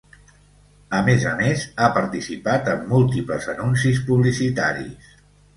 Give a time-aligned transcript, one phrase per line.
[0.99, 5.17] A més a més, ha participat en múltiples anuncis publicitaris.